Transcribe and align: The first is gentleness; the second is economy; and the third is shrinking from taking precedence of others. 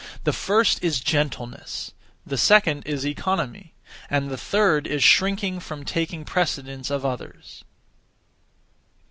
The 0.23 0.33
first 0.33 0.83
is 0.83 0.99
gentleness; 0.99 1.91
the 2.25 2.35
second 2.35 2.87
is 2.87 3.05
economy; 3.05 3.75
and 4.09 4.31
the 4.31 4.35
third 4.35 4.87
is 4.87 5.03
shrinking 5.03 5.59
from 5.59 5.85
taking 5.85 6.25
precedence 6.25 6.89
of 6.89 7.05
others. 7.05 7.63